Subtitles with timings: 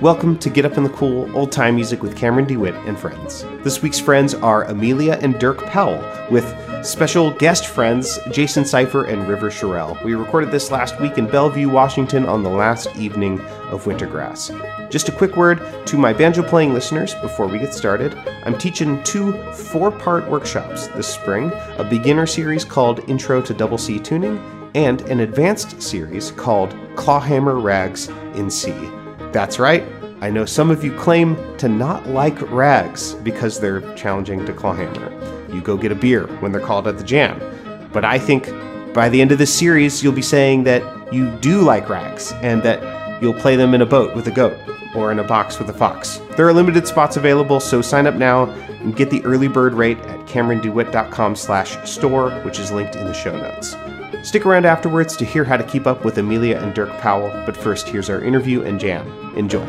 [0.00, 3.44] Welcome to Get Up in the Cool Old Time Music with Cameron DeWitt and friends.
[3.64, 6.00] This week's friends are Amelia and Dirk Powell,
[6.30, 6.46] with
[6.86, 9.98] special guest friends Jason Sypher and River Sherrill.
[10.04, 13.40] We recorded this last week in Bellevue, Washington on the last evening
[13.70, 14.88] of Wintergrass.
[14.88, 18.16] Just a quick word to my banjo playing listeners before we get started.
[18.44, 23.78] I'm teaching two four part workshops this spring a beginner series called Intro to Double
[23.78, 24.38] C Tuning
[24.76, 28.06] and an advanced series called Clawhammer Rags
[28.36, 28.72] in C.
[29.32, 29.84] That's right.
[30.20, 35.12] I know some of you claim to not like rags because they're challenging to clawhammer.
[35.52, 37.40] You go get a beer when they're called at the jam.
[37.92, 38.48] But I think
[38.92, 42.62] by the end of this series, you'll be saying that you do like rags and
[42.64, 44.56] that you'll play them in a boat with a goat
[44.94, 46.20] or in a box with a fox.
[46.36, 49.98] There are limited spots available, so sign up now and get the early bird rate
[49.98, 53.74] at camerondewitt.com slash store, which is linked in the show notes.
[54.22, 57.56] Stick around afterwards to hear how to keep up with Amelia and Dirk Powell, but
[57.56, 59.06] first, here's our interview and jam.
[59.36, 59.66] Enjoy.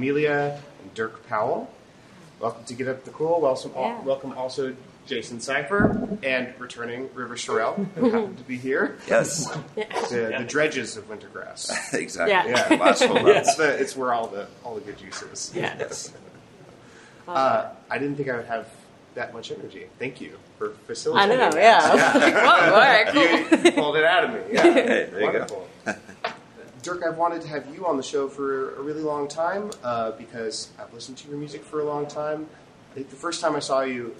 [0.00, 1.70] Amelia and Dirk Powell.
[2.38, 3.40] Welcome to Get Up the Cool.
[3.40, 3.98] Welcome, Yeah.
[4.02, 4.76] welcome also
[5.06, 8.98] Jason Sypher and returning River Sherrill, who happened to be here.
[9.08, 11.94] Yes, The, the dredges of Wintergrass.
[11.98, 12.32] exactly.
[12.32, 12.66] Yeah.
[12.70, 12.76] Yeah.
[12.76, 15.52] Last whole It's, the, it's where all the all the good juice is.
[15.54, 16.12] Yes.
[17.26, 18.68] Uh, I didn't think I would have
[19.14, 19.86] that much energy.
[19.98, 21.32] Thank you for facilitating.
[21.40, 21.56] I know, that.
[21.56, 22.44] yeah.
[22.44, 23.22] Whoa, all right, cool.
[23.58, 24.40] You, you pulled it out of me.
[24.52, 24.62] Yeah.
[24.62, 25.94] Hey, there you go.
[26.86, 30.12] Dirk, I've wanted to have you on the show for a really long time uh,
[30.12, 32.46] because I've listened to your music for a long time.
[32.92, 34.14] I think the first time I saw you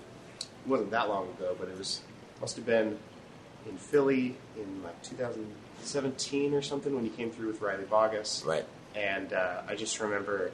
[0.67, 2.01] wasn't that long ago, but it was
[2.41, 2.99] must have been
[3.69, 8.45] in Philly in like 2017 or something when you came through with Riley Baugus.
[8.45, 8.65] Right.
[8.97, 10.51] And uh, I just remember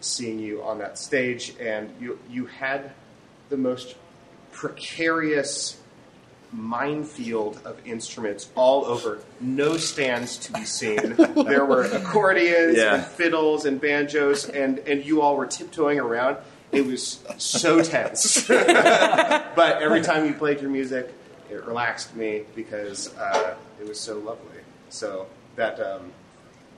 [0.00, 2.92] seeing you on that stage, and you you had
[3.48, 3.96] the most
[4.52, 5.79] precarious
[6.52, 9.20] minefield of instruments all over.
[9.40, 11.14] No stands to be seen.
[11.34, 12.94] there were accordions Yeah.
[12.96, 16.36] and fiddles and banjos, and, and you all were tiptoeing around.
[16.72, 18.46] It was so tense.
[18.48, 21.12] but every time you played your music,
[21.50, 24.46] it relaxed me because uh, it was so lovely.
[24.88, 25.26] So
[25.56, 26.12] that um,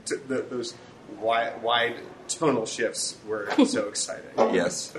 [0.06, 0.74] t- the, those
[1.18, 1.96] wide, wide
[2.28, 4.30] tonal shifts were so exciting.
[4.54, 4.94] Yes.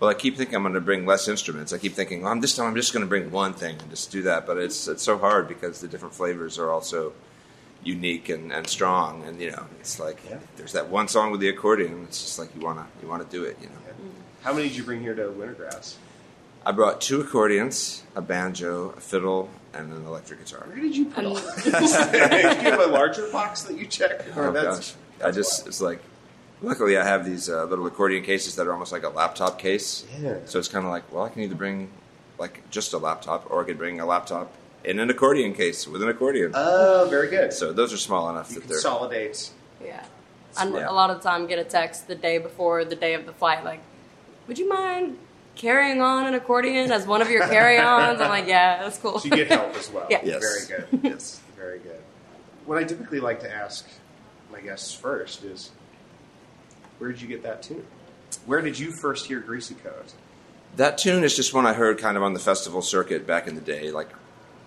[0.00, 1.72] Well, I keep thinking I'm going to bring less instruments.
[1.74, 3.90] I keep thinking, well, I'm this time I'm just going to bring one thing and
[3.90, 4.46] just do that.
[4.46, 7.12] But it's it's so hard because the different flavors are also
[7.84, 9.22] unique and, and strong.
[9.24, 10.38] And you know, it's like Yeah.
[10.56, 12.04] there's that one song with the accordion.
[12.08, 13.58] It's just like you wanna you wanna do it.
[13.60, 13.74] You know.
[14.42, 15.96] How many did you bring here to Wintergrass?
[16.64, 20.64] I brought two accordions, a banjo, a fiddle, and an electric guitar.
[20.66, 21.62] Where did you put all that?
[21.62, 21.70] do
[22.58, 24.24] you have a larger box that you check?
[24.36, 26.00] Oh, or Oh that's- gosh, I just it's like.
[26.62, 30.04] Luckily, I have these uh, little accordion cases that are almost like a laptop case.
[30.20, 30.36] Yeah.
[30.44, 31.88] So it's kind of like, well, I can either bring
[32.38, 34.52] like just a laptop, or I could bring a laptop
[34.84, 36.52] in an accordion case with an accordion.
[36.54, 37.52] Oh, very good.
[37.52, 38.76] so those are small enough you that they're.
[38.78, 39.50] consolidate.
[39.82, 40.04] Yeah.
[40.58, 40.90] And Yeah.
[40.90, 43.32] a lot of the time, get a text the day before the day of the
[43.32, 43.80] flight, like,
[44.48, 45.16] "Would you mind
[45.54, 49.26] carrying on an accordion as one of your carry-ons?" I'm like, "Yeah, that's cool." So
[49.28, 50.06] you get help as well.
[50.10, 50.20] Yeah.
[50.24, 50.66] Yes.
[50.66, 51.00] Very good.
[51.04, 51.40] Yes.
[51.56, 52.00] Very good.
[52.66, 53.86] What I typically like to ask
[54.52, 55.70] my guests first is,
[57.00, 57.84] where did you get that tune?
[58.46, 60.12] Where did you first hear Greasy Coat?
[60.76, 63.56] That tune is just one I heard kind of on the festival circuit back in
[63.56, 64.08] the day, like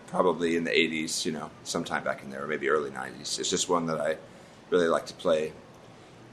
[0.07, 3.39] probably in the 80s, you know, sometime back in there, or maybe early 90s.
[3.39, 4.17] It's just one that I
[4.69, 5.53] really like to play.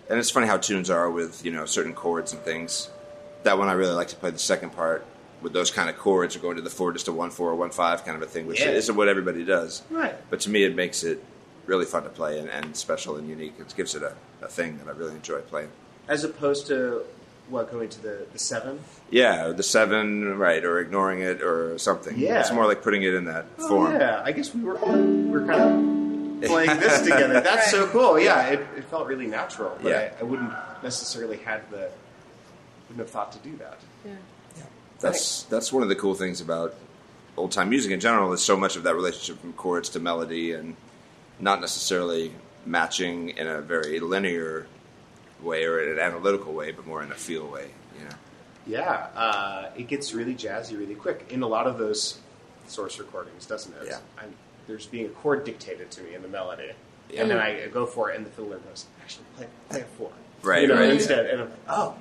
[0.08, 2.90] And it's funny how tunes are with, you know, certain chords and things.
[3.44, 5.06] That one I really like to play the second part
[5.40, 7.54] with those kind of chords or going to the four, just a one four or
[7.54, 8.70] one five kind of a thing, which Yeah.
[8.70, 9.82] isn't what everybody does.
[9.88, 10.16] Right.
[10.30, 11.22] But to me, it makes it
[11.66, 13.54] really fun to play and, and special and unique.
[13.60, 15.70] It gives it a, a thing that I really enjoy playing.
[16.10, 17.02] As opposed to
[17.48, 18.80] what going to the the seven?
[19.10, 22.18] Yeah, or the seven, right, or ignoring it or something.
[22.18, 22.40] Yeah.
[22.40, 23.92] It's more like putting it in that Oh, form.
[23.94, 25.62] yeah, I guess we were we were kind
[26.42, 27.40] of playing this together.
[27.40, 28.18] That's so cool.
[28.20, 29.76] Yeah, it, it felt really natural.
[29.82, 30.12] But Yeah.
[30.16, 30.52] I, I wouldn't
[30.82, 31.90] necessarily had the
[32.88, 33.78] wouldn't have thought to do that.
[34.04, 34.12] Yeah.
[35.00, 36.74] That's that's one of the cool things about
[37.36, 40.52] old time music in general is so much of that relationship from chords to melody
[40.52, 40.76] and
[41.38, 42.32] not necessarily
[42.66, 44.66] matching in a very linear
[45.42, 47.70] way or in an analytical way, but more in a feel way.
[47.98, 48.14] You know.
[48.66, 52.18] Yeah, uh, it gets really jazzy really quick in a lot of those
[52.66, 53.86] source recordings, doesn't it?
[53.86, 53.98] Yeah.
[54.18, 54.32] I'm,
[54.66, 56.70] there's being a chord dictated to me in the melody,
[57.10, 57.22] Yeah.
[57.22, 60.10] and then I go for it, and the fiddler goes, "Actually, play, play a four,
[60.42, 60.90] Right, You know, right.
[60.90, 61.94] instead, and I'm, oh,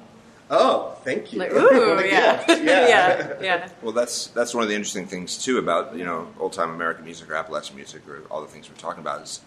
[0.52, 1.40] oh, thank you.
[1.40, 2.44] Like, ooh, a yeah.
[2.48, 3.70] yeah, yeah, yeah.
[3.82, 7.06] Well, that's that's one of the interesting things too about you know old time American
[7.06, 9.42] music or Appalachian music or all the things we're talking about is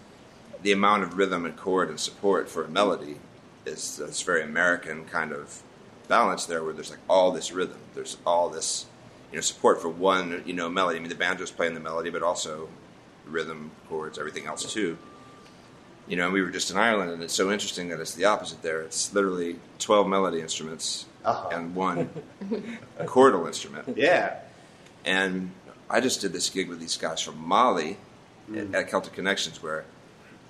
[0.63, 3.17] the amount of rhythm and chord and support for a melody
[3.67, 5.63] is this very American kind of
[6.09, 8.87] balance there where there's like all this rhythm, there's all this
[9.31, 10.99] you know support for one you know melody.
[10.99, 12.69] I mean the banjo's playing the melody, but also
[13.27, 14.99] rhythm, chords, everything else too.
[16.09, 18.25] You know, and we were just in Ireland, and it's so interesting that it's the
[18.25, 18.83] opposite there.
[18.83, 21.49] It's literally twelve melody instruments Uh-huh.
[21.53, 22.11] and one
[23.01, 23.97] chordal instrument.
[23.97, 24.39] yeah.
[25.05, 25.51] And
[25.89, 27.97] I just did this gig with these guys from Mali
[28.51, 28.75] Mm.
[28.75, 29.85] at Celtic Connections, where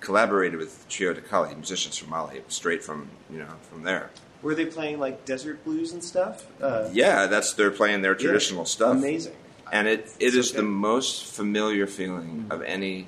[0.03, 4.09] collaborated with Trio Da Kali, musicians from Mali, straight from you know from there.
[4.41, 6.45] Were they playing like desert blues and stuff?
[6.61, 8.19] Uh, Yeah, that's they're playing their yeah.
[8.27, 9.35] traditional stuff, Amazing.
[9.71, 13.07] and it it So is the most familiar feeling of any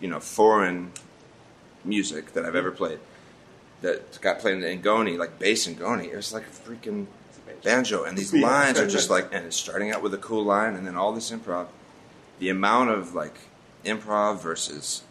[0.00, 0.90] you know foreign
[1.84, 2.98] music that I've ever played.
[3.82, 6.06] That got played in Ngoni, like bass Ngoni.
[6.12, 7.06] It was like a freaking
[7.62, 8.46] banjo, and these Yeah.
[8.48, 11.12] lines are just like, and it's starting out with a cool line, and then all
[11.12, 11.66] this improv.
[12.38, 13.36] The amount of like
[13.84, 15.02] improv versus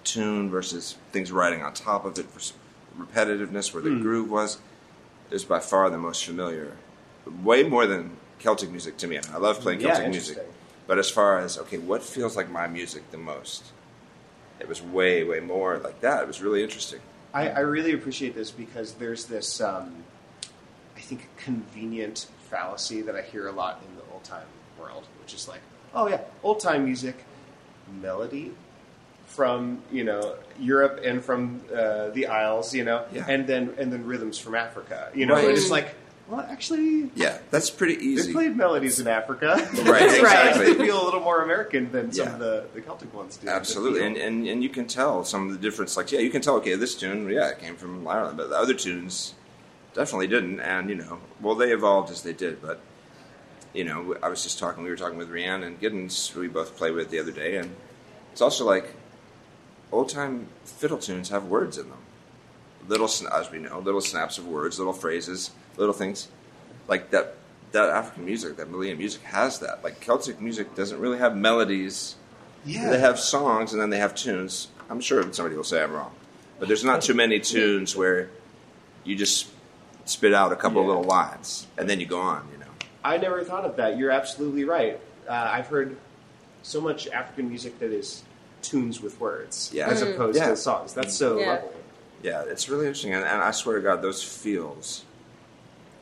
[0.00, 2.40] a, tune versus things riding on top of it for
[2.98, 4.02] repetitiveness, where the Hmm.
[4.02, 4.58] groove was,
[5.30, 6.76] is by far the most familiar.
[7.42, 9.18] Way more than Celtic music to me.
[9.18, 10.38] I, love playing Yeah, Celtic music,
[10.86, 13.64] but as far as okay, what feels like my music the most?
[14.58, 16.22] It was way, way more like that.
[16.22, 17.00] It was really interesting.
[17.32, 20.04] I, I really appreciate this because there's this, um,
[20.96, 24.46] I think, convenient fallacy that I hear a lot in the old time
[24.78, 25.60] world, which is like,
[25.94, 27.24] oh yeah, old time music,
[28.00, 28.52] melody
[29.30, 33.24] from you know Europe and from uh, the Isles, you know, Yeah.
[33.28, 35.44] and then and then rhythms from Africa, you know, Right.
[35.48, 35.94] and it's like,
[36.28, 38.26] well, actually, Yeah, that's pretty easy.
[38.28, 40.74] they played melodies in Africa, Right, They exactly.
[40.74, 42.32] feel a little more American than some Yeah.
[42.34, 43.48] of the, the Celtic ones do.
[43.48, 45.96] Absolutely, and, and and you can tell some of the difference.
[45.96, 46.56] Like, yeah, you can tell.
[46.56, 49.34] Okay, this tune, yeah, it came from Ireland, but the other tunes
[49.94, 50.60] definitely didn't.
[50.60, 52.60] And you know, well, they evolved as they did.
[52.60, 52.80] But
[53.72, 54.82] you know, I was just talking.
[54.84, 57.70] We were talking with Rhiannon Giddens, who we both played with the other day, and
[58.32, 58.86] it's also like
[59.92, 61.98] old time fiddle tunes have words in them.
[62.88, 66.28] Little, as we know, little snaps of words, little phrases, little things
[66.88, 67.36] like that.
[67.72, 69.84] That African music, that Malian music, has that.
[69.84, 72.16] Like Celtic music doesn't really have melodies.
[72.64, 74.66] yeah, They have songs and then they have tunes.
[74.88, 76.10] I'm sure somebody will say I'm wrong,
[76.58, 78.28] but there's not too many tunes where
[79.04, 79.46] you just
[80.04, 80.94] spit out a couple of Yeah.
[80.94, 82.48] little lines, and then you go on.
[82.52, 82.66] You know.
[83.04, 83.96] I never thought of that.
[83.96, 84.98] You're absolutely right.
[85.28, 85.96] Uh, I've heard
[86.62, 88.24] so much African music that is
[88.62, 89.88] tunes with words Yeah.
[89.88, 90.14] as Mhm.
[90.14, 90.48] opposed Yeah.
[90.50, 90.92] to songs.
[90.94, 91.52] That's so Yeah.
[91.54, 91.68] lovely.
[92.22, 95.04] Yeah, it's really interesting, and, and I swear to God, those feels.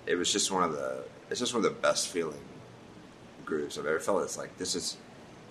[0.07, 1.05] It was just one of the.
[1.31, 2.41] It's just one of the best feeling
[3.45, 4.23] grooves I've ever felt.
[4.25, 4.97] It's like this is,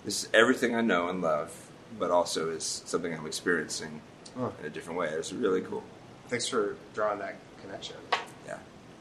[0.04, 1.52] this is everything I know and love,
[1.98, 4.02] but also is something I'm experiencing
[4.36, 4.50] Huh.
[4.60, 5.08] in a different way.
[5.08, 5.82] It's really cool.
[6.28, 7.96] Thanks for drawing that connection.
[8.46, 8.58] Yeah.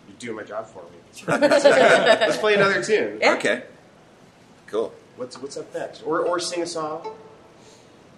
[0.07, 0.99] You're doing my job for me.
[1.27, 3.17] Let's play another tune.
[3.21, 3.33] Yeah.
[3.33, 3.63] Okay.
[4.67, 4.93] Cool.
[5.17, 6.01] What's what's up next?
[6.03, 7.13] Or or sing a song.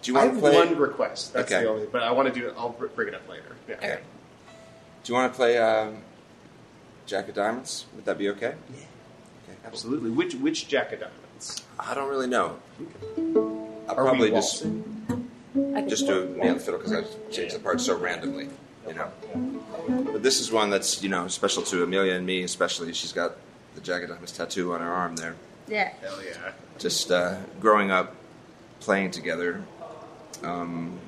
[0.02, 0.66] Do you I want have to play?
[0.68, 1.34] one request.
[1.34, 1.64] That's Okay.
[1.64, 1.86] the only.
[1.88, 2.54] But I want to do it.
[2.58, 3.56] I'll bring it up later.
[3.68, 3.76] Yeah.
[3.76, 4.00] Okay.
[5.04, 5.98] Do you want to play um,
[7.06, 7.86] Jack of Diamonds?
[7.96, 8.54] Would that be okay?
[8.70, 8.76] Yeah.
[8.78, 9.58] Okay.
[9.66, 10.10] Absolutely.
[10.10, 11.64] Which which Jack of Diamonds?
[11.80, 12.58] I don't really know.
[13.18, 14.96] I'll Are probably we just waltzing?
[15.76, 18.50] I just do it on the fiddle because I changed the parts so randomly,
[18.88, 19.12] you know.
[20.12, 22.94] But this is one that's you know special to Amelia and me, especially.
[22.94, 23.36] She's got
[23.76, 25.36] the Jack of Diamonds tattoo on her arm there.
[25.68, 25.90] Yeah.
[26.02, 26.52] Hell yeah.
[26.78, 28.16] Just uh, growing up,
[28.80, 29.64] playing together.
[30.44, 31.00] Um,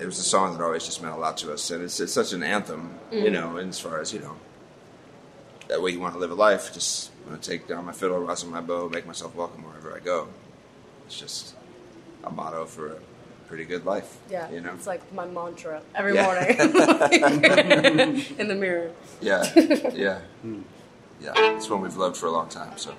[0.00, 2.12] it was a song that always just meant a lot to us, and it's, it's
[2.12, 3.56] such an anthem, you know.
[3.56, 4.36] As far as you know,
[5.68, 6.72] that way you want to live a life.
[6.74, 10.00] Just want to take down my fiddle, rosin my bow, make myself welcome wherever I
[10.00, 10.28] go.
[11.06, 11.54] It's just
[12.24, 12.96] a motto for a
[13.46, 14.18] pretty good life.
[14.28, 14.50] Yeah.
[14.50, 14.72] you know.
[14.74, 16.24] It's like my mantra every Yeah.
[16.24, 16.56] morning
[18.38, 18.90] in the mirror.
[19.20, 19.44] Yeah,
[19.94, 20.20] yeah,
[21.20, 21.32] yeah.
[21.56, 22.76] It's one we've loved for a long time.
[22.76, 22.92] So.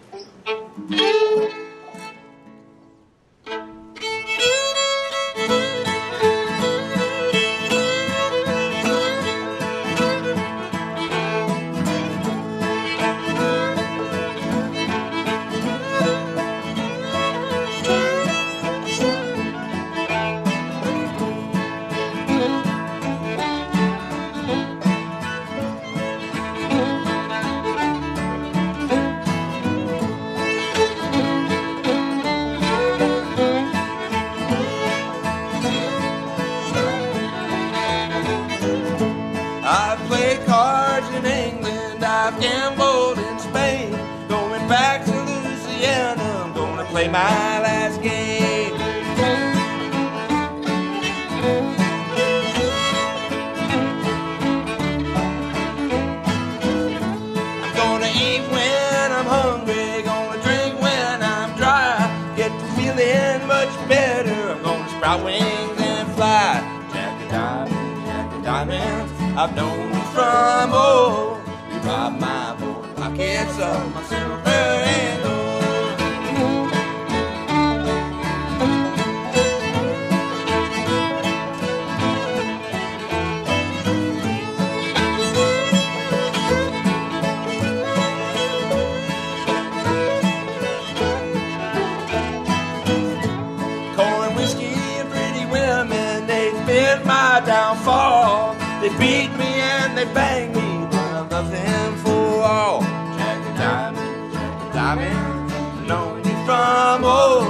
[104.90, 107.48] I've known you from old.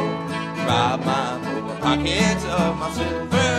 [0.65, 3.56] Rob my poor pockets of my silver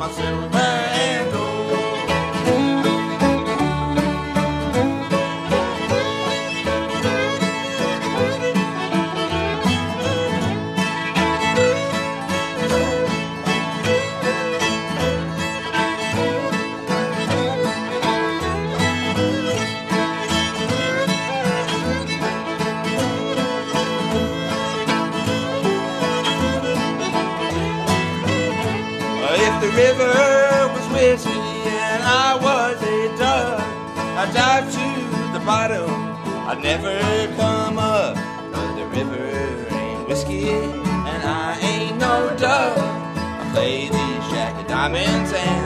[0.00, 0.59] pockets of
[34.32, 35.90] dive to the bottom.
[36.48, 36.98] I never
[37.36, 38.16] come up.
[38.52, 42.78] But the river ain't whiskey, and I ain't no dove.
[42.78, 45.59] I play these jacket diamonds and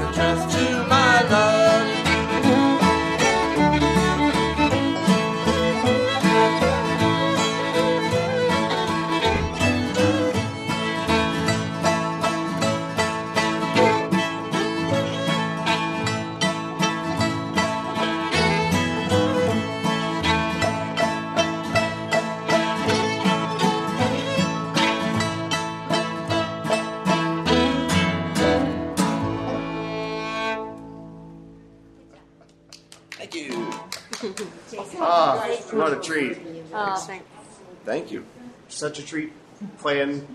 [37.84, 38.24] Thank you.
[38.68, 39.32] Such a treat
[39.78, 40.26] playing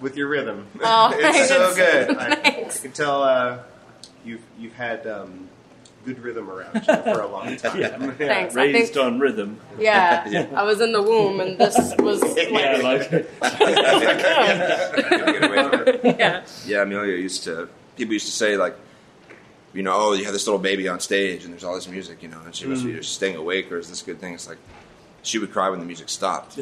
[0.00, 0.66] with your rhythm.
[0.82, 1.76] Oh, it's so thanks.
[1.76, 2.16] good.
[2.16, 3.58] I, I can tell uh,
[4.24, 5.48] you've you've had um,
[6.04, 7.80] good rhythm around you for a long time.
[7.80, 7.98] Yeah.
[8.12, 8.56] Thanks.
[8.56, 9.58] I Raised think, on rhythm.
[9.78, 13.38] yeah, I was in the womb, and this was Yeah, like, like
[14.20, 16.18] Get away from it.
[16.18, 16.44] yeah.
[16.66, 17.68] Yeah, Amelia used to.
[17.96, 18.76] People used to say like,
[19.72, 22.22] you know, oh, you have this little baby on stage, and there's all this music,
[22.22, 24.34] you know, and she must be just staying awake, or is this a good thing?
[24.34, 24.58] It's like
[25.22, 26.58] she would cry when the music stopped.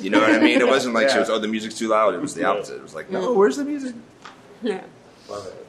[0.00, 0.60] You know what I mean?
[0.60, 2.14] It wasn't like she was, oh, the music's too loud.
[2.14, 2.76] It was the opposite.
[2.76, 3.94] It was like, no, where's the music?
[4.62, 4.84] yeah.
[5.28, 5.66] Love it.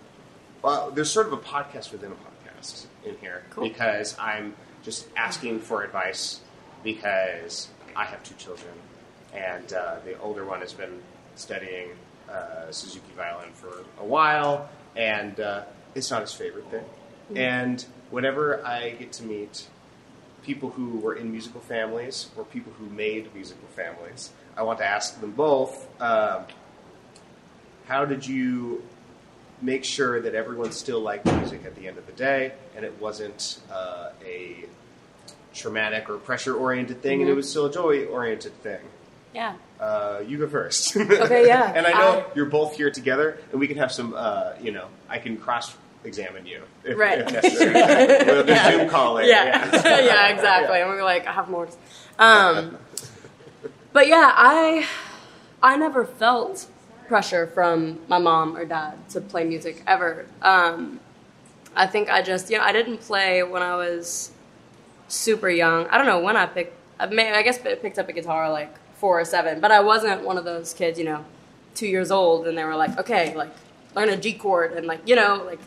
[0.62, 3.64] Well, there's sort of a podcast within a podcast in here Cool.
[3.68, 6.42] because I'm just asking for advice
[6.84, 8.72] because I have two children,
[9.34, 11.02] and uh, the older one has been
[11.36, 11.90] studying
[12.30, 15.64] uh, Suzuki violin for a while, and uh,
[15.96, 16.86] it's not his favorite thing.
[17.36, 19.68] And whenever I get to meet
[20.50, 24.86] people who were in musical families or people who made musical families, I want to
[24.96, 25.74] ask them both.
[26.01, 26.41] um
[27.88, 28.84] how did you
[29.62, 32.41] make sure that everyone still liked music at the end of the day
[32.75, 34.63] and it wasn't uh, a
[35.53, 38.82] traumatic or pressure oriented thing and it was still a joy oriented thing?
[39.34, 39.56] Yeah.
[39.80, 40.95] Uh, you go first.
[40.97, 41.71] Okay, yeah.
[41.78, 44.71] and I know I- you're both here together, and we can have some, uh, you
[44.71, 47.20] know, I can cross examine you if, Right.
[47.20, 47.74] if necessary.
[48.26, 48.72] we'll do Yeah.
[48.72, 49.30] Zoom call later.
[49.30, 50.78] Yeah, yeah, exactly.
[50.80, 51.66] I'm gonna be like, I have more.
[51.68, 51.78] to-
[52.24, 52.78] Um,
[53.94, 54.86] but yeah, I
[55.62, 56.68] I never felt
[57.08, 60.26] pressure from my mom or dad to play music ever.
[60.42, 61.00] Um,
[61.76, 64.32] I think I just, you know, I didn't play when I was
[65.08, 65.88] super young.
[65.88, 66.76] I don't know when I picked.
[67.00, 69.80] I, may, I guess I picked up a guitar like four or seven, but I
[69.80, 71.26] wasn't one of those kids, you know,
[71.76, 73.50] two years old, and they were like, okay, like
[73.95, 75.60] learn a G chord, and like, you know, like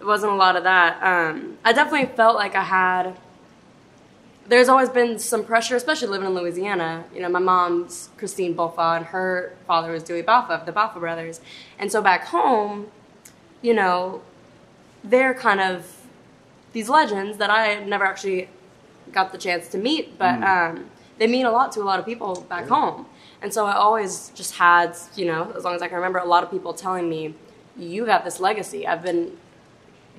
[0.00, 1.02] it wasn't a lot of that.
[1.02, 3.16] Um, I definitely felt like I had.
[4.48, 7.04] There's always been some pressure, especially living in Louisiana.
[7.12, 11.00] You know, my mom's Christine Balfa, and her father was Dewey Balfa of the Balfa
[11.00, 11.40] brothers.
[11.78, 12.86] And so back home,
[13.60, 14.22] you know,
[15.02, 16.06] they're kind of
[16.72, 18.48] these legends that I never actually
[19.10, 20.86] got the chance to meet, but um,
[21.18, 23.06] they mean a lot to a lot of people back home.
[23.42, 26.24] And so I always just had, you know, as long as I can remember, a
[26.24, 27.34] lot of people telling me,
[27.76, 28.86] "You got this legacy.
[28.86, 29.36] I've been,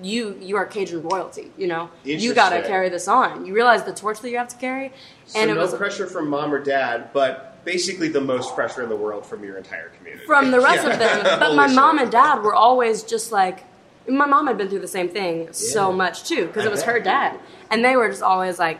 [0.01, 1.51] you, you are Cajun royalty.
[1.57, 3.45] You know, you got to carry this on.
[3.45, 4.93] You realize the torch that you have to carry."
[5.25, 8.81] So and it no was pressure from mom or dad, but basically the most pressure
[8.83, 10.25] in the world from your entire community.
[10.25, 10.93] from the rest Yeah.
[10.93, 11.39] of them.
[11.39, 13.65] But my mom and dad were always just like,
[14.07, 16.93] my mom had been through the same thing so much too, because it was bet.
[16.93, 17.39] her dad.
[17.69, 18.79] And they were just always like,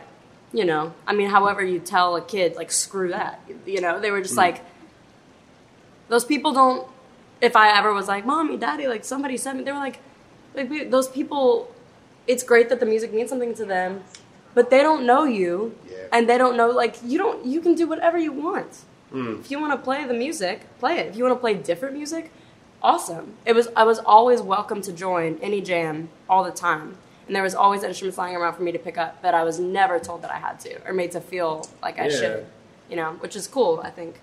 [0.52, 3.40] you know, I mean, however you tell a kid, like, screw that.
[3.66, 4.64] You know, they were just like,
[6.08, 6.88] those people don't,
[7.40, 10.00] if I ever was like, mommy, daddy, like, somebody sent me, they were like,
[10.54, 11.72] like we- those people,
[12.26, 14.02] it's great that the music means something to them,
[14.54, 15.76] but they don't know you.
[15.88, 15.96] Yeah.
[16.12, 18.78] And they don't know, like, you don't, you can do whatever you want.
[19.10, 19.36] Hmm.
[19.40, 21.06] If you want to play the music, play it.
[21.08, 22.30] If you want to play different music,
[22.82, 23.34] awesome.
[23.46, 26.96] It was I was always welcome to join any jam all the time.
[27.28, 29.60] And there was always instruments lying around for me to pick up, but I was
[29.60, 32.18] never told that I had to or made to feel like I Yeah.
[32.18, 32.46] should.
[32.88, 34.18] You know, which is cool, I think.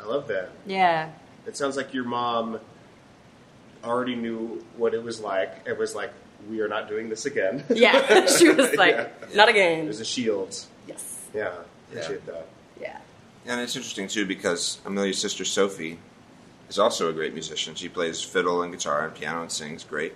[0.00, 0.50] I love that.
[0.66, 1.10] Yeah.
[1.46, 2.60] It sounds like your mom
[3.84, 5.52] already knew what it was like.
[5.66, 6.10] It was like,
[6.48, 7.64] we are not doing this again.
[7.74, 8.26] Yeah.
[8.38, 9.08] she was like, Yeah.
[9.34, 9.84] not again.
[9.84, 10.56] It was a shield.
[10.86, 11.24] Yes.
[11.34, 11.52] Yeah,
[11.90, 12.46] appreciate that.
[12.80, 12.98] Yeah.
[13.46, 15.98] And it's interesting too because Amelia's sister Sophie
[16.68, 17.74] is also a great musician.
[17.74, 20.14] She plays fiddle and guitar and piano and sings great,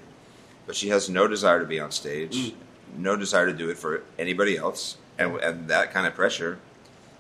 [0.71, 2.55] but she has no desire to be on stage,
[2.97, 6.61] no desire to do it for anybody else, and, and that kind of pressure,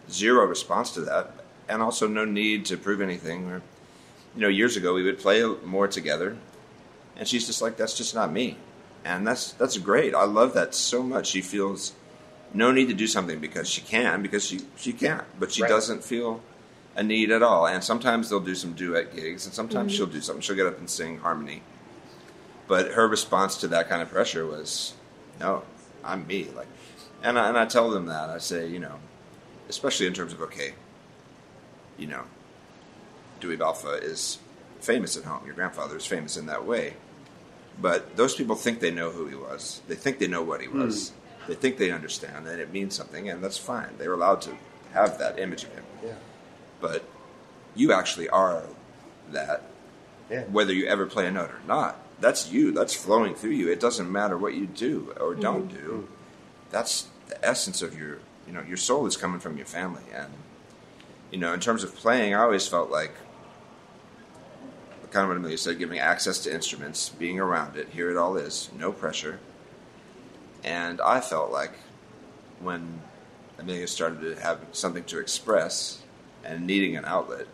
[0.08, 1.32] zero response to that,
[1.68, 3.50] and also no need to prove anything.
[3.50, 3.60] Or,
[4.36, 6.36] you know, years ago we would play more together,
[7.16, 8.56] and she's just like, that's just not me,
[9.04, 10.14] and that's that's great.
[10.14, 11.26] I love that so much.
[11.26, 11.92] She feels
[12.54, 15.68] no need to do something because she can, because she she can't, but she Right.
[15.68, 16.40] doesn't feel
[16.94, 17.66] a need at all.
[17.66, 19.96] And sometimes they'll do some duet gigs, and sometimes Mm-hmm.
[19.96, 20.40] she'll do something.
[20.40, 21.62] She'll get up and sing harmony.
[22.70, 24.94] But her response to that kind of pressure was,
[25.40, 25.64] no,
[26.04, 26.46] I'm me.
[26.54, 26.68] Like,
[27.20, 28.94] and I, and I tell them that I say, you know,
[29.68, 30.74] especially in terms of okay,
[31.98, 32.22] you know,
[33.40, 34.38] Dewey Balfa is
[34.78, 35.44] famous at home.
[35.44, 36.94] Your grandfather is famous in that way,
[37.82, 39.82] but those people think they know who he was.
[39.88, 41.10] They think they know what he was.
[41.10, 41.16] Hmm.
[41.48, 43.94] They think they understand, and it means something, and that's fine.
[43.98, 44.52] They're allowed to
[44.92, 45.84] have that image of him.
[46.04, 46.14] Yeah.
[46.80, 47.02] But
[47.74, 48.62] you actually are
[49.32, 49.64] that
[50.30, 50.44] Yeah.
[50.44, 51.96] whether you ever play a note or not.
[52.20, 52.72] That's you.
[52.72, 53.70] That's flowing through you.
[53.70, 55.86] It doesn't matter what you do or don't mm-hmm.
[55.86, 56.08] do.
[56.70, 60.02] That's the essence of your, you know, your soul is coming from your family.
[60.14, 60.32] And,
[61.30, 63.12] you know, in terms of playing, I always felt like,
[65.10, 68.36] kind of what Amelia said, giving access to instruments, being around it, here it all
[68.36, 69.40] is, no pressure.
[70.62, 71.72] And I felt like
[72.60, 73.00] when
[73.58, 76.02] Amelia started to have something to express
[76.44, 77.46] and needing an outlet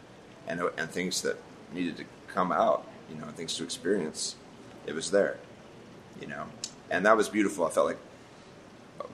[0.47, 1.39] and, and things that
[1.73, 4.37] needed to come out, you know, things to experience,
[4.87, 5.39] it was there,
[6.21, 6.45] you know.
[6.91, 7.67] And that was beautiful.
[7.67, 7.99] I felt like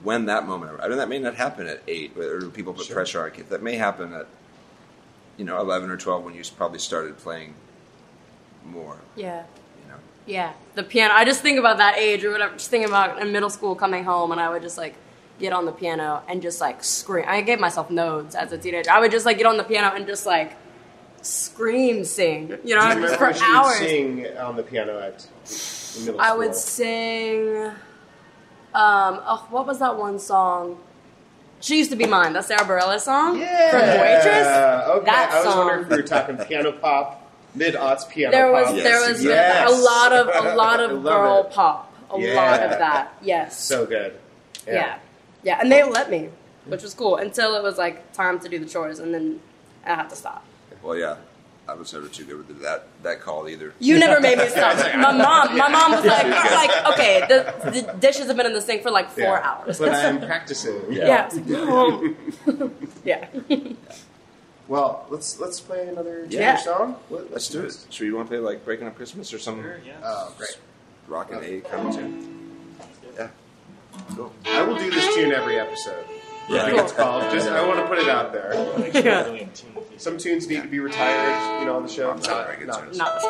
[0.03, 2.95] when that moment, I mean, that may not happen at eight, or people put Sure.
[2.95, 3.49] pressure on kids.
[3.49, 4.27] That may happen at,
[5.37, 7.55] you know, 11 or 12 when you probably started playing
[8.65, 9.43] more, Yeah.
[9.83, 9.97] you know.
[10.25, 11.13] Yeah, the piano.
[11.13, 12.53] I just think about that age or whatever.
[12.53, 14.95] Just thinking about in middle school coming home, and I would just like
[15.39, 17.25] get on the piano and just like scream.
[17.27, 18.91] I gave myself nodes as a teenager.
[18.91, 20.53] I would just like get on the piano and just like
[21.23, 22.57] scream, sing.
[22.63, 23.77] You know, you for what you would hours.
[23.77, 25.27] sing on the piano at
[26.05, 26.37] middle I school?
[26.37, 27.57] would sing.
[28.75, 30.79] Um, oh, what was that one song?
[31.59, 32.33] She used to be mine.
[32.33, 33.69] That Sara Bareilles song Yeah.
[33.71, 34.97] from Waitress.
[34.97, 35.05] Okay.
[35.05, 35.57] That I was song.
[35.59, 38.75] wondering if we were talking piano pop, mid aughts piano There was pop.
[38.75, 39.71] Yes, there was yes.
[39.71, 41.51] a lot of a lot of girl it.
[41.53, 41.93] pop.
[42.11, 42.33] A Yeah.
[42.35, 43.13] lot of that.
[43.21, 43.57] Yes.
[43.59, 44.19] So good.
[44.67, 44.97] Yeah.
[45.43, 45.59] yeah.
[45.61, 46.29] and they let me,
[46.65, 49.39] which was cool until it was like time to do the chores, and then
[49.85, 50.43] I had to stop.
[50.83, 51.15] Well, yeah,
[51.67, 53.73] I was never too good with that that call either.
[53.79, 54.75] You never made me stop.
[54.95, 58.61] My mom, my mom was like, like okay, the, the dishes have been in the
[58.61, 59.39] sink for like four Yeah.
[59.61, 59.79] hours.
[59.79, 60.81] But I'm practicing.
[60.91, 63.27] yeah, I was like, "Mom." yeah.
[64.67, 66.39] Well, let's let's play another Yeah.
[66.39, 66.57] yeah.
[66.57, 66.95] song.
[67.09, 67.77] Let- Let's do it.
[67.89, 69.65] Should we want to play like Breaking Up Christmas or something?
[69.85, 70.57] yeah Oh, great.
[71.07, 72.75] Rockin' a kind of tune.
[73.15, 73.27] Yeah.
[74.15, 74.31] Cool.
[74.45, 76.05] I will do this tune every episode.
[76.49, 76.63] Yeah.
[76.63, 77.23] I think it's called.
[77.31, 78.53] Just I want to put it out there.
[79.03, 79.45] yeah.
[79.97, 82.17] Some tunes need to be retired, you know, on the show.
[82.19, 82.97] Some very good not, tunes.
[82.97, 83.21] Not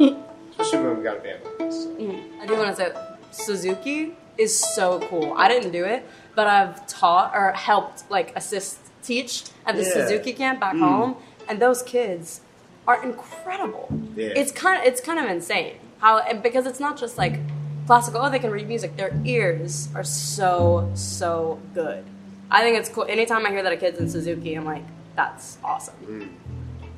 [0.00, 0.16] Yeah.
[0.50, 1.86] Especially when we got a band like this.
[1.86, 2.40] Mm.
[2.40, 2.92] I do want to say
[3.30, 5.34] Suzuki is so cool.
[5.36, 9.92] I didn't do it, but I've taught or helped like assist teach at the Yeah.
[9.92, 10.80] Suzuki camp back mm.
[10.80, 11.16] home,
[11.48, 12.42] and those kids
[12.86, 13.88] are incredible.
[14.16, 14.32] Yeah.
[14.36, 17.38] It's kind of it's kind of insane how and because it's not just like
[17.86, 18.20] classical.
[18.22, 18.96] Oh, they can read music.
[18.96, 22.04] Their ears are so so good.
[22.52, 23.06] I think it's cool.
[23.08, 24.84] Anytime I hear that a kid's in Suzuki, I'm like,
[25.16, 25.94] that's awesome.
[26.06, 26.28] Mm.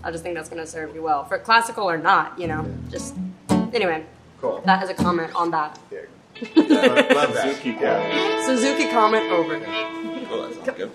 [0.02, 2.36] I just think that's going to serve you well for classical or not.
[2.38, 3.14] You know, just
[3.72, 4.04] anyway.
[4.40, 4.60] Cool.
[4.66, 5.78] That is a comment on that.
[5.92, 6.00] Yeah.
[6.56, 6.66] love,
[7.10, 7.64] love that.
[7.64, 8.44] Yeah.
[8.44, 9.60] Suzuki comment over.
[10.28, 10.90] Cool, that sounds good.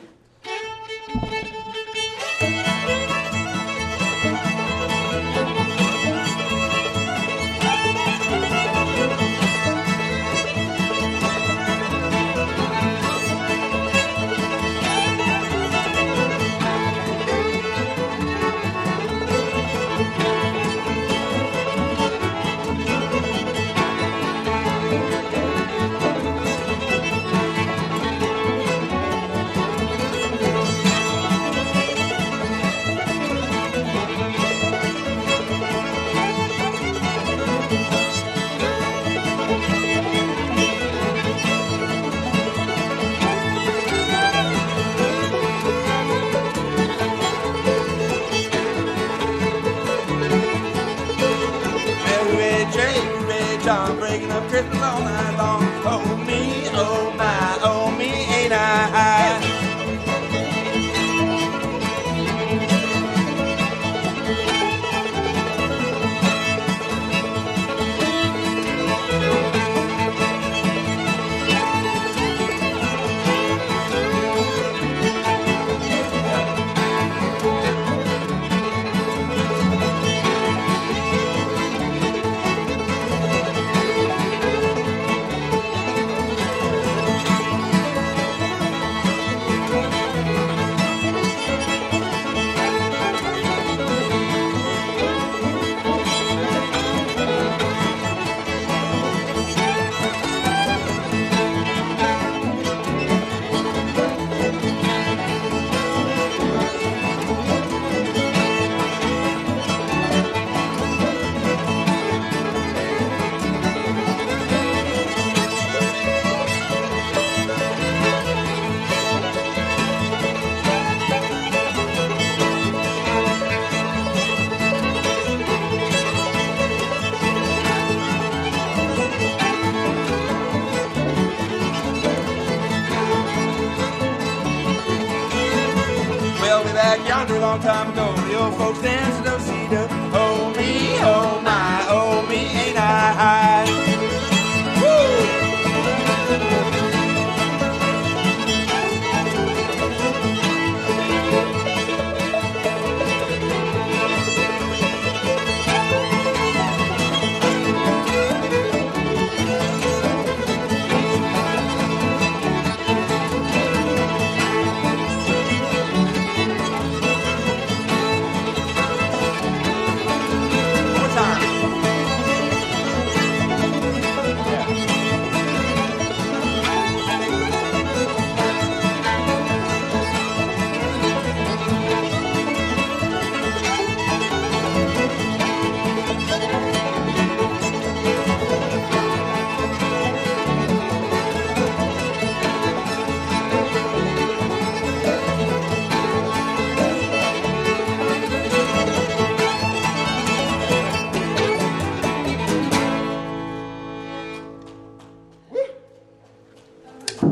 [137.49, 138.13] Long time ago.
[138.27, 138.98] The old folks danced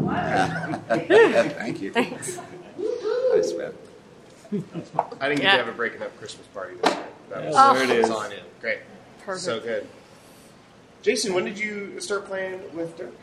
[0.88, 1.92] Thank you.
[1.92, 2.38] Thanks.
[3.34, 3.74] Nice man.
[5.20, 5.52] I didn't get Yeah.
[5.52, 7.04] to have a breaking up Christmas party this year.
[7.30, 7.74] That was, Oh.
[7.74, 8.12] there it that was is.
[8.16, 8.40] on in.
[8.62, 8.80] Great.
[9.26, 9.44] Perfect.
[9.44, 9.88] So good.
[11.02, 13.14] Jason, when did you start playing with Dirk?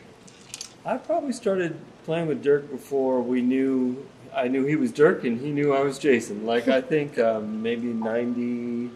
[0.85, 4.07] I probably started playing with Dirk before we knew.
[4.35, 6.45] I knew he was Dirk, and he knew I was Jason.
[6.45, 8.91] Like I think um, maybe ninety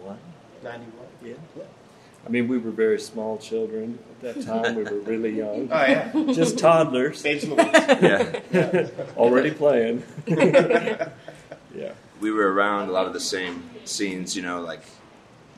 [0.00, 0.18] one.
[0.62, 0.86] 91.
[1.24, 1.34] Yeah.
[2.26, 4.74] I mean, we were very small children at that time.
[4.74, 6.10] We were really young, Oh, yeah.
[6.32, 7.56] just toddlers, Babes in.
[7.56, 8.88] Yeah.
[9.16, 10.02] already playing.
[10.26, 11.08] yeah.
[12.20, 14.82] we were around a lot of the same scenes, you know, like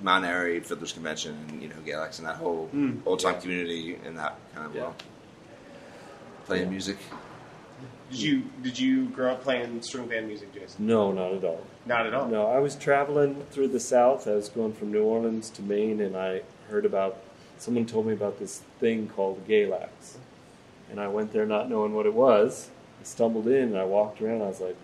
[0.02, 2.98] Mount Airy, Fiddler's Convention, and, you know, Galax, and that whole hmm.
[3.06, 4.82] old time community in that kind of Yeah.
[4.82, 5.02] world.
[6.44, 6.98] Playing music.
[8.10, 10.86] Did you did you grow up playing string band music, Jason?
[10.86, 11.62] No, not at all.
[11.84, 12.26] Not at all.
[12.26, 14.26] No, I was traveling through the South.
[14.26, 17.18] I was going from New Orleans to Maine, and I heard about.
[17.58, 20.16] Someone told me about this thing called Galax,
[20.90, 22.70] and I went there not knowing what it was.
[23.00, 24.42] I stumbled in, and I walked around.
[24.42, 24.76] I was like,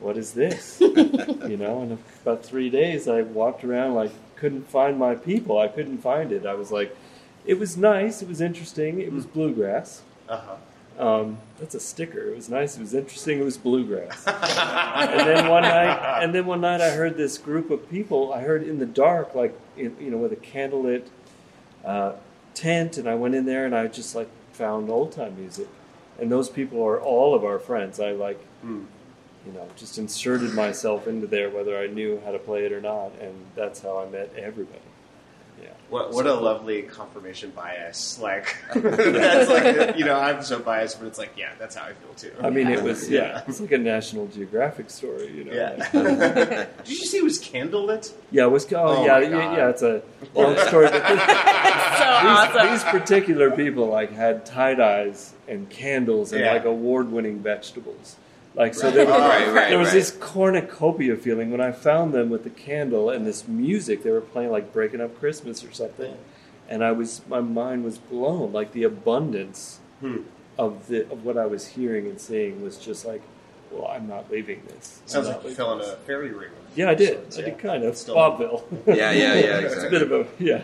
[0.00, 1.82] "What is this?" you know.
[1.82, 5.58] And about three days, I walked around like couldn't find my people.
[5.58, 6.46] I couldn't find it.
[6.46, 6.96] I was like,
[7.44, 8.22] it was nice.
[8.22, 9.00] It was interesting.
[9.00, 10.02] It was bluegrass.
[10.28, 10.56] Uh huh.
[10.98, 12.30] Um, that's a sticker.
[12.30, 12.76] It was nice.
[12.76, 13.38] It was interesting.
[13.38, 14.26] It was bluegrass.
[14.26, 18.32] and then one night, and then one night, I heard this group of people.
[18.32, 21.04] I heard in the dark, like in, you know, with a candlelit
[21.84, 22.12] uh,
[22.54, 25.68] tent, and I went in there, and I just like found old time music.
[26.20, 28.00] And those people are all of our friends.
[28.00, 28.84] I like, Hmm.
[29.46, 32.80] you know, just inserted myself into there, whether I knew how to play it or
[32.80, 34.80] not, and that's how I met everybody.
[35.90, 35.94] Yeah.
[35.94, 38.18] What what a lovely confirmation bias.
[38.20, 41.92] Like that's like you know I'm so biased, but it's like yeah, that's how I
[41.94, 42.32] feel too.
[42.42, 45.52] I mean, it was yeah, it's like a National Geographic story, you know.
[45.52, 45.76] Yeah.
[45.78, 46.04] like- um,
[46.84, 48.12] Did you say it was candlelit?
[48.30, 48.70] Yeah, it was.
[48.72, 49.68] Oh, Oh yeah, yeah, yeah.
[49.70, 50.02] It's a
[50.34, 50.88] long story.
[50.90, 52.70] But this, So these, awesome.
[52.70, 56.52] these particular people like had tie dyes and candles and Yeah.
[56.52, 58.16] like award-winning vegetables.
[58.58, 59.94] Like so, there, Right, right, right, there was right.
[59.94, 64.02] this cornucopia feeling when I found them with the candle and this music.
[64.02, 66.16] They were playing like "Breaking Up Christmas" or something,
[66.68, 68.52] and I was my mind was blown.
[68.52, 70.22] Like the abundance Hmm.
[70.58, 73.22] of the of what I was hearing and seeing was just like,
[73.70, 75.02] well, I'm not leaving this.
[75.06, 76.50] Sounds like you fell in a fairy ring.
[76.74, 77.14] Yeah, I did.
[77.14, 77.46] sorts, I yeah.
[77.50, 77.96] did kind of.
[77.96, 78.62] Still- Bobville.
[78.86, 80.62] Yeah, yeah, yeah, it's a bit of a yeah.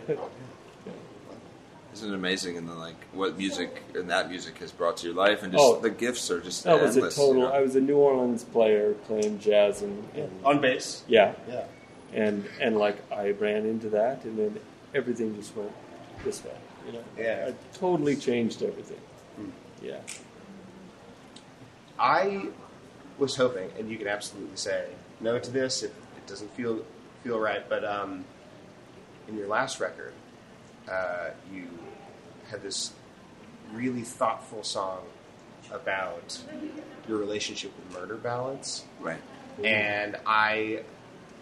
[1.95, 2.57] Isn't it amazing?
[2.59, 5.65] And then, like, what music and that music has brought to your life, and just
[5.65, 5.79] Oh.
[5.79, 7.35] the gifts are just That was a endless, total.
[7.35, 7.53] you know?
[7.53, 11.05] I was a New Orleans player playing jazz and, and On bass.
[11.07, 11.65] yeah, Yeah.
[12.13, 14.61] and and like I ran into that, and then
[14.93, 15.71] everything just went
[16.25, 16.51] this way.
[16.87, 17.51] You know, Yeah.
[17.51, 19.01] I totally changed everything.
[19.83, 20.01] Yeah,
[21.99, 22.49] I
[23.19, 24.87] was hoping, and you can absolutely say
[25.21, 26.85] no to this if it doesn't feel
[27.23, 27.69] feel right.
[27.69, 28.25] But um,
[29.29, 30.13] in your last record,
[30.91, 31.69] uh, you
[32.51, 32.93] had this
[33.73, 35.01] really thoughtful song
[35.73, 36.41] about
[37.09, 39.21] your relationship with murder ballads, right,
[39.63, 40.83] and I.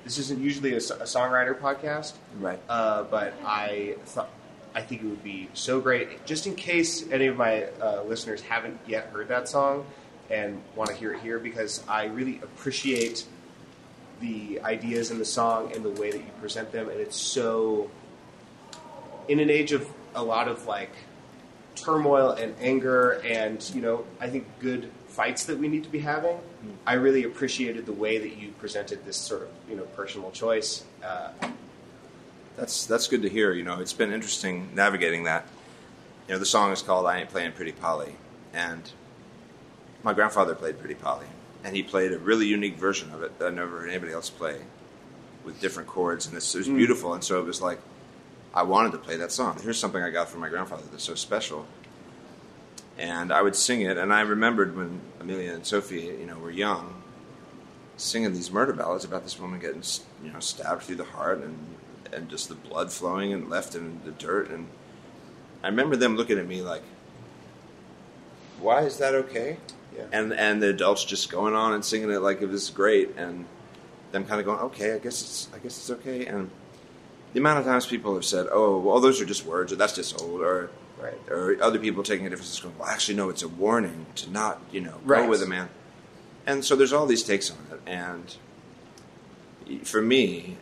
[0.05, 2.59] This isn't usually a songwriter podcast, right.
[2.69, 4.31] uh, but I thought
[4.75, 8.43] I think it would be so great, just in case any of my uh, listeners
[8.43, 9.87] haven't yet heard that song
[10.29, 13.25] and want to hear it here, because I really appreciate
[14.21, 17.89] the ideas in the song and the way that you present them, and it's so
[19.33, 20.93] in an age of a lot of like
[21.75, 26.01] turmoil and anger, and you know, I think good fights that we need to be
[26.01, 26.39] having.
[26.87, 30.85] I really appreciated the way that you presented this sort of you know personal choice.
[31.03, 31.31] Uh,
[32.57, 33.53] That's that's good to hear.
[33.53, 35.47] You know, it's been interesting navigating that.
[36.29, 38.17] You know, the song is called "I Ain't Playing Pretty Polly,"
[38.53, 38.93] and
[40.03, 41.27] my grandfather played Pretty Polly,
[41.65, 44.29] and he played a really unique version of it that I never heard anybody else
[44.29, 44.61] play,
[45.45, 47.15] with different chords, and this, it was beautiful.
[47.15, 47.81] And so it was like,
[48.55, 49.59] I wanted to play that song.
[49.63, 51.67] Here's something I got from my grandfather that's so special.
[52.99, 56.51] And I would sing it, and I remembered when Amelia and Sophie, you know, were
[56.51, 57.03] young,
[57.97, 59.83] singing these murder ballads about this woman getting,
[60.23, 61.57] you know, stabbed through the heart and
[62.13, 64.51] and just the blood flowing and left in the dirt.
[64.51, 64.69] And
[65.63, 66.83] I remember them looking at me like,
[68.61, 69.57] "Why is that okay?"
[69.97, 70.05] Yeah.
[70.13, 73.47] And and the adults just going on and singing it like it was great, and
[74.13, 76.51] them kind of going, "Okay, I guess it's I guess it's okay." And
[77.33, 79.95] the amount of times people have said, "Oh, well, those are just words," or "That's
[79.95, 81.19] just old," or Right.
[81.29, 84.61] or other people taking a different going, well, actually, no, it's a warning to not,
[84.71, 85.25] you know, Right.
[85.25, 85.69] go with a man.
[86.47, 87.81] And so there's all these takes on it.
[87.87, 88.37] And
[89.85, 90.59] for me,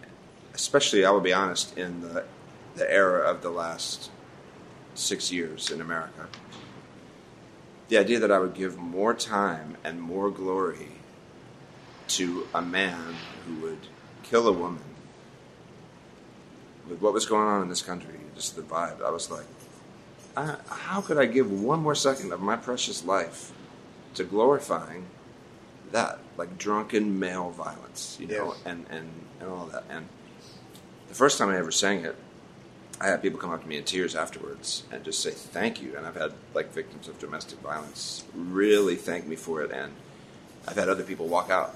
[0.54, 2.24] especially, I will be honest, in the,
[2.74, 4.10] the era of the last
[4.94, 6.28] six years in America,
[7.88, 11.02] the idea that I would give more time and more glory
[12.08, 13.88] to a man who would
[14.22, 14.89] kill a woman
[16.88, 19.46] with what was going on in this country, just the vibe, I was like,
[20.36, 23.52] I, how could I give one more second of my precious life
[24.14, 25.06] to glorifying
[25.92, 28.70] that, like drunken male violence, you know, Yeah.
[28.72, 29.84] and, and, and all that.
[29.90, 30.06] And
[31.08, 32.16] the first time I ever sang it,
[33.00, 35.96] I had people come up to me in tears afterwards and just say thank you.
[35.96, 39.70] And I've had like victims of domestic violence really thank me for it.
[39.72, 39.92] And
[40.68, 41.74] I've had other people walk out.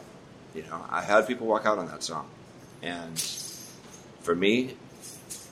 [0.55, 2.29] You know, I had people walk out on that song.
[2.83, 3.19] And
[4.21, 4.77] for me,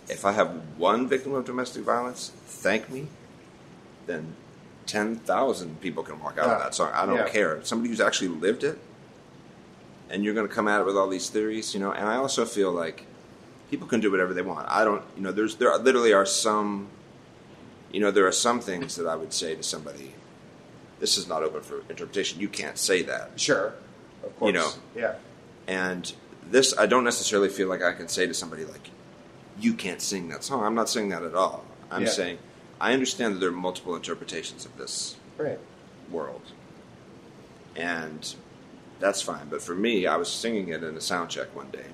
[0.09, 3.09] if I have one victim of domestic violence thank me,
[4.07, 4.35] then
[4.87, 6.59] 10,000 people can walk out Yeah.
[6.59, 6.91] that song.
[6.93, 7.29] I don't Yeah.
[7.29, 7.61] care.
[7.62, 8.79] Somebody who's actually lived it,
[10.11, 11.93] and you're going to come at it with all these theories, you know.
[11.93, 13.07] And I also feel like
[13.71, 14.69] people can do whatever they want.
[14.69, 16.88] I don't, you know, there's there are, literally are some,
[17.91, 20.15] you know, there are some things that I would say to somebody.
[21.01, 22.38] This is not open for interpretation.
[22.41, 23.31] You can't say that.
[23.37, 23.73] Sure.
[24.23, 24.49] Of course.
[24.49, 24.71] You know.
[24.95, 25.15] Yeah.
[25.67, 26.12] And
[26.49, 28.91] this, I don't necessarily feel like I can say to somebody like,
[29.61, 31.65] "You can't sing that song." I'm not saying that at all.
[31.91, 32.09] I'm Yeah.
[32.09, 32.38] saying
[32.81, 35.59] I understand that there are multiple interpretations of this Right.
[36.11, 36.43] world,
[37.77, 38.35] and
[38.99, 39.49] that's fine.
[39.49, 41.87] But for me, I was singing it in a sound check one day,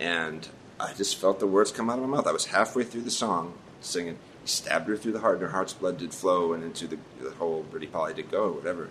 [0.00, 2.26] and I just felt the words come out of my mouth.
[2.26, 4.18] I was halfway through the song singing.
[4.42, 6.98] He stabbed her through the heart, and her heart's blood did flow, and into the,
[7.20, 8.88] the whole Pretty Polly did go, or whatever.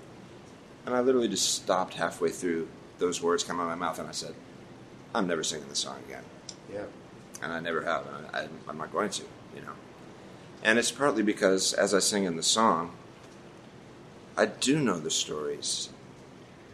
[0.86, 2.68] And I literally just stopped halfway through
[3.00, 4.34] those words come out of my mouth, and I said,
[5.14, 6.24] "I'm never singing this song again."
[6.72, 6.86] Yeah.
[7.42, 9.24] And I never have, and I, I'm not going to,
[9.56, 9.74] you know.
[10.64, 12.92] And it's partly because as I sing in the song,
[14.38, 15.90] I do know the stories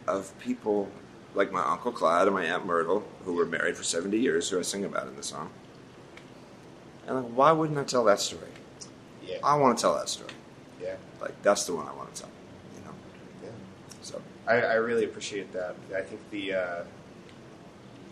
[0.06, 0.90] of people
[1.34, 4.58] like my uncle Clyde and my aunt Myrtle, who were married for 70 years, who
[4.58, 5.50] I sing about in the song.
[7.06, 8.50] And like, why wouldn't I tell that story?
[9.24, 9.38] Yeah.
[9.44, 10.32] I want to tell that story.
[10.82, 10.96] yeah.
[11.20, 12.30] Like that's the one I want to tell,
[12.76, 12.94] you know.
[13.44, 13.50] Yeah.
[14.02, 15.76] So I, I really appreciate that.
[15.94, 16.84] I think the, uh,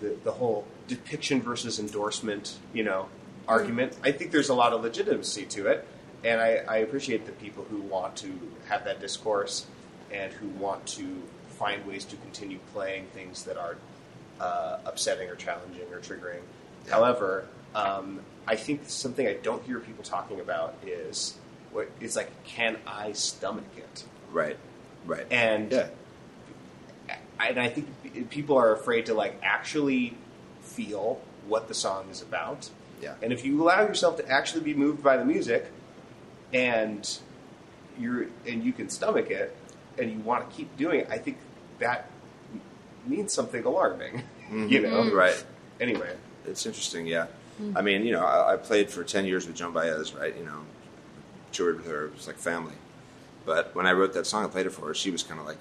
[0.00, 3.08] the the whole depiction versus endorsement, you know,
[3.48, 3.96] argument.
[4.02, 5.86] I think there's a lot of legitimacy to it,
[6.24, 9.66] and I, I appreciate the people who want to have that discourse
[10.12, 13.76] and who want to find ways to continue playing things that are
[14.40, 16.40] uh, upsetting or challenging or triggering.
[16.88, 21.36] However, um, I think something I don't hear people talking about is
[21.72, 22.30] what it's like.
[22.44, 24.04] Can I stomach it?
[24.32, 24.56] right,
[25.06, 25.88] right, And yeah,
[27.40, 30.16] and I think people are afraid to like actually
[30.62, 32.70] feel what the song is about.
[33.02, 35.70] yeah, And if you allow yourself to actually be moved by the music,
[36.52, 37.18] and
[37.98, 39.56] you're and you can stomach it,
[39.98, 41.38] and you want to keep doing it, I think
[41.78, 42.10] that
[43.06, 44.22] means something alarming.
[44.46, 44.68] Mm-hmm.
[44.68, 45.16] you know, mm-hmm.
[45.16, 45.44] right.
[45.80, 46.14] Anyway,
[46.46, 47.26] It's interesting, yeah.
[47.60, 47.76] Mm-hmm.
[47.76, 50.36] I mean, you know, I, I played for 10 years with Joan Baez, right?
[50.36, 50.60] You know,
[51.52, 52.06] toured with her.
[52.06, 52.74] It was like family.
[53.44, 55.46] But when I wrote that song, I played it for her, she was kind of
[55.46, 55.58] like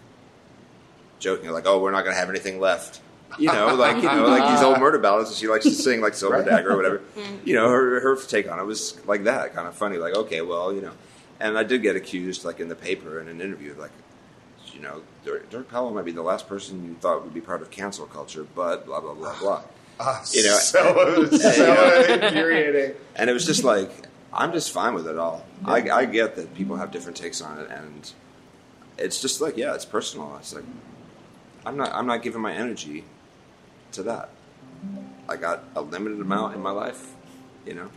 [1.20, 3.01] joking, like, oh, we're not going to have anything left.
[3.38, 6.01] You know, like, you know, like these old murder ballads that she likes to sing,
[6.01, 6.45] like Silver Right.
[6.45, 7.01] Dagger or whatever.
[7.16, 7.47] Mm-hmm.
[7.47, 10.41] You know, her, her take on it was like that, kind of funny, like, okay,
[10.41, 10.91] well, you know.
[11.39, 13.91] And I did get accused, like, in the paper in an interview, like,
[14.74, 17.72] you know, Dirk, Powell might be the last person you thought would be part of
[17.72, 19.61] cancel culture, but blah, blah, blah, blah.
[19.99, 22.95] Ah, you know, so, so infuriating.
[23.16, 23.89] And it was just like,
[24.34, 25.45] I'm just fine with it all.
[25.63, 28.11] I, I get that people have different takes on it, and
[28.97, 30.36] it's just like, yeah, it's personal.
[30.38, 30.66] It's like,
[31.66, 33.03] I'm not, I'm not giving my energy
[33.93, 34.30] to that.
[35.28, 37.13] I got a limited amount in my life,
[37.66, 37.89] you know.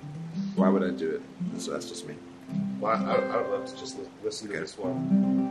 [0.57, 1.23] Why would I do it?
[1.61, 2.15] So that's just me.
[2.81, 5.49] Well, I, I would love to just li- listen to this one.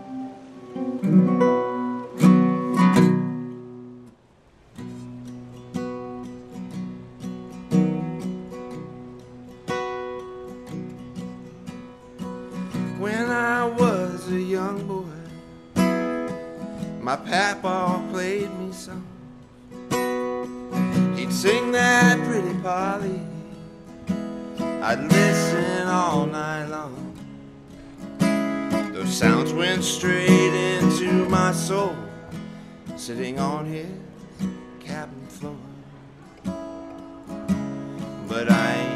[17.08, 19.08] My papa played me some.
[21.16, 23.22] He'd sing that pretty Polly.
[24.60, 27.14] I'd listen all night long.
[28.91, 31.95] Those sounds went straight into my soul,
[32.97, 33.88] sitting on his
[34.82, 35.55] cabin floor.
[38.28, 38.86] But I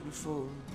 [0.00, 0.65] before.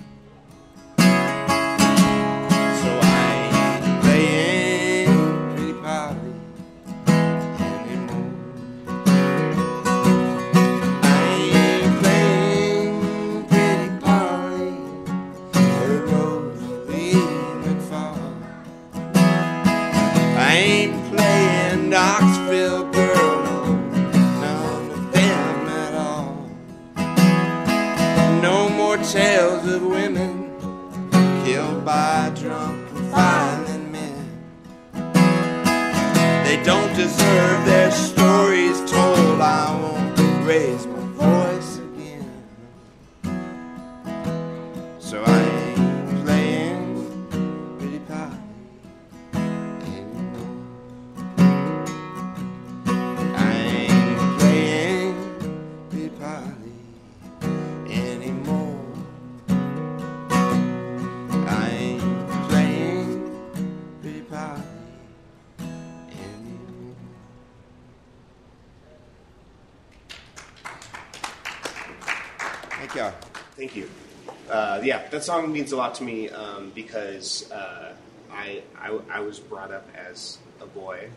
[75.22, 77.92] That song means a lot to me um, because uh,
[78.32, 81.08] I, I I was brought up as a boy,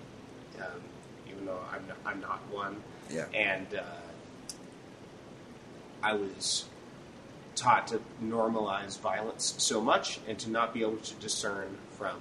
[0.59, 0.79] um,
[1.27, 2.75] even though I'm not, I'm not one.
[3.09, 3.25] Yeah.
[3.33, 3.81] And uh,
[6.03, 6.65] I was
[7.55, 12.17] taught to normalize violence so much and to not be able to discern from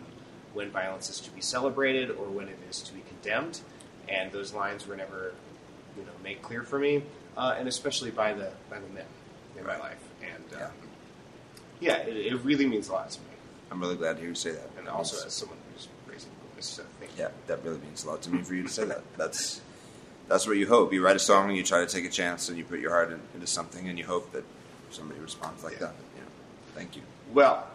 [0.54, 3.60] when violence is to be celebrated or when it is to be condemned.
[4.08, 5.34] And those lines were never,
[5.98, 7.02] you know, made clear for me,
[7.36, 9.04] uh, and especially by the by the men
[9.58, 9.76] in Right.
[9.78, 10.02] my life.
[10.22, 10.66] And Yeah.
[10.66, 10.72] um,
[11.80, 13.26] yeah, it, it really means a lot to me.
[13.70, 14.70] I'm really glad to hear you say that.
[14.78, 17.24] And also as someone who's raising boys, so thank you.
[17.24, 19.02] Yeah, that really means a lot to me for you to say that.
[19.16, 19.60] That's
[20.28, 20.92] that's what you hope.
[20.92, 22.90] You write a song and you try to take a chance and you put your
[22.92, 24.44] heart in, into something and you hope that
[24.90, 25.78] somebody responds like Yeah.
[25.80, 25.94] that.
[26.16, 26.22] Yeah.
[26.74, 27.02] Thank you.
[27.32, 27.66] Well,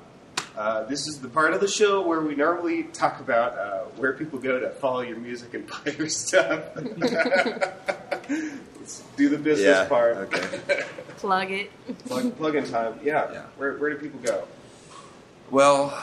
[0.57, 4.13] uh, this is the part of the show where we normally talk about uh, where
[4.13, 6.63] people go to follow your music and buy your stuff.
[8.29, 9.85] Let's do the business yeah.
[9.87, 10.17] part.
[10.17, 10.83] Okay.
[11.19, 11.69] Plug it.
[12.05, 12.97] Plug, plug in time.
[13.03, 13.29] Yeah.
[13.29, 13.41] Yeah.
[13.57, 14.47] Where, where do people go?
[15.51, 16.01] Well,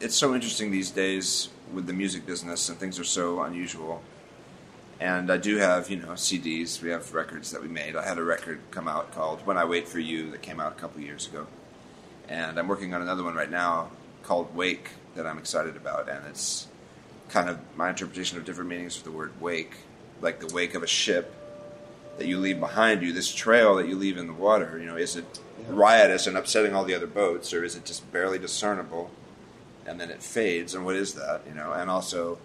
[0.00, 4.02] it's so interesting these days with the music business, and things are so unusual.
[4.98, 6.80] And I do have, you know, CDs.
[6.80, 7.96] We have records that we made.
[7.96, 10.72] I had a record come out called "When I Wait for You" that came out
[10.72, 11.46] a couple years ago,
[12.26, 13.90] and I'm working on another one right now
[14.22, 16.66] called "Wake" that I'm excited about, and it's
[17.28, 19.74] kind of my interpretation of different meanings for the word "wake,"
[20.22, 21.34] like the wake of a ship
[22.20, 24.78] that you leave behind you, this trail that you leave in the water.
[24.78, 28.12] You know, is it riotous and upsetting all the other boats, or is it just
[28.12, 29.10] barely discernible,
[29.86, 30.74] and then it fades?
[30.74, 31.40] And what is that?
[31.48, 32.38] You know, and also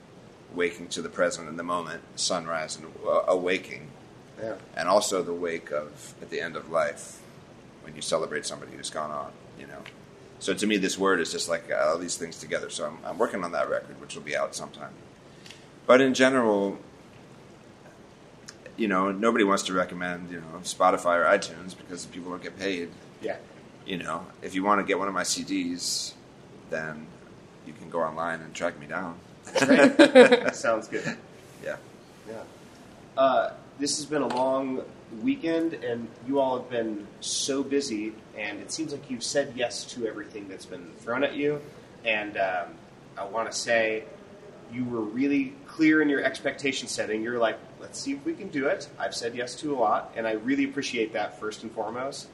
[0.53, 3.89] waking to the present and the moment, sunrise and uh, awaking,
[4.41, 4.55] Yeah.
[4.78, 7.19] and also the wake of at the end of life
[7.84, 9.34] when you celebrate somebody who's gone on.
[9.59, 9.82] You know,
[10.39, 12.69] so to me, this word is just like uh, all these things together.
[12.69, 14.93] So I'm, I'm working on that record, which will be out sometime.
[15.86, 16.78] But in general,
[18.78, 22.57] you know, nobody wants to recommend you know Spotify or iTunes because people don't get
[22.59, 22.89] paid.
[23.21, 23.38] Yeah.
[23.86, 26.13] You know, if you want to get one of my CDs,
[26.69, 27.07] then
[27.67, 29.17] you can go online and track me down.
[29.59, 31.17] That sounds good.
[31.63, 31.78] Yeah.
[32.28, 32.43] Yeah.
[33.17, 34.82] Uh, this has been a long
[35.21, 39.84] weekend, and you all have been so busy, and it seems like you've said yes
[39.86, 41.61] to everything that's been thrown at you.
[42.03, 42.69] And um,
[43.17, 44.03] I want to say
[44.72, 47.22] you were really clear in your expectation setting.
[47.22, 48.88] You're like, let's see if we can do it.
[48.99, 52.28] I've said yes to a lot, and I really appreciate that first and foremost.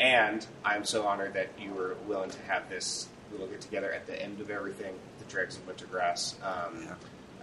[0.00, 4.06] And I'm so honored that you were willing to have this little get together at
[4.06, 6.34] the end of everything, the dregs of wintergrass.
[6.44, 6.94] Um, Yeah.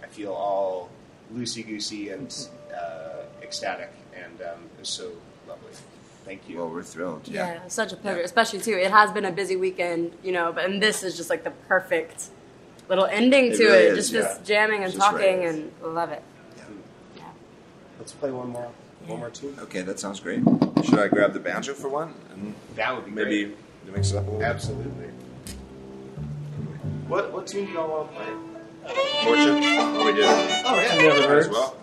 [0.02, 0.90] I feel all
[1.34, 2.32] loosey goosey and
[2.74, 5.10] uh, ecstatic, and um, it was so
[5.48, 5.70] lovely.
[6.24, 6.58] Thank you.
[6.58, 7.26] Well, we're thrilled.
[7.28, 7.68] Yeah, Yeah.
[7.68, 8.24] such a pleasure, Yeah.
[8.24, 8.72] especially too.
[8.74, 11.50] It has been a busy weekend, you know, but and this is just like the
[11.50, 12.28] perfect
[12.88, 13.98] little ending It to really it.
[13.98, 14.20] is, just yeah.
[14.38, 15.48] this jamming and just talking, right.
[15.54, 16.22] and love it.
[17.16, 17.24] Yeah.
[17.98, 18.70] Let's play one more,
[19.06, 19.56] one more tune.
[19.60, 20.42] Okay, that sounds great.
[20.84, 23.44] Should I grab the banjo for one and That would be maybe
[23.84, 23.94] great.
[23.96, 24.42] mix it up a little?
[24.44, 25.08] Absolutely.
[27.08, 28.32] What what tune do y'all want to play?
[29.24, 29.60] Fortune?
[29.62, 30.24] Oh, we did.
[30.24, 31.38] Oh yeah, Never Might heard.
[31.38, 31.76] as well.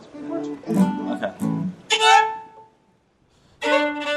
[3.64, 4.08] Okay.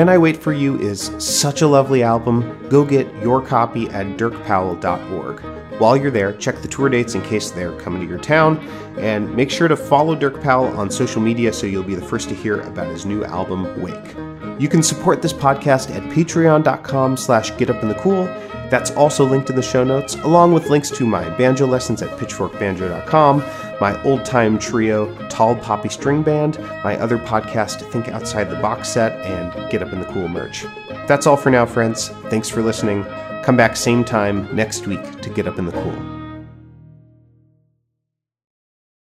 [0.00, 2.66] When I Wait for You is such a lovely album.
[2.70, 5.40] Go get your copy at dirkpowell.org.
[5.78, 9.36] While you're there, check the tour dates in case they're coming to your town, and
[9.36, 12.34] make sure to follow Dirk Powell on social media so you'll be the first to
[12.34, 14.16] hear about his new album, Wake.
[14.58, 18.70] You can support this podcast at patreon.com slash getupinthecool.
[18.70, 22.08] That's also linked in the show notes, along with links to my banjo lessons at
[22.18, 23.42] pitchforkbanjo.com,
[23.80, 28.88] my old time trio, Tall Poppy String Band, my other podcast, Think Outside the Box
[28.88, 30.66] Set, and Get Up in the Cool merch.
[31.06, 32.08] That's all for now, friends.
[32.28, 33.04] Thanks for listening.
[33.42, 36.19] Come back same time next week to Get Up in the Cool.